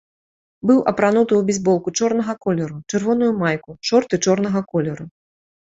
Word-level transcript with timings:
Быў 0.69 0.79
апрануты 0.91 1.33
ў 1.35 1.41
бейсболку 1.49 1.93
чорнага 1.99 2.33
колеру, 2.45 2.77
чырвоную 2.91 3.29
майку, 3.43 3.79
шорты 3.91 4.15
чорнага 4.29 4.59
колеру. 4.73 5.05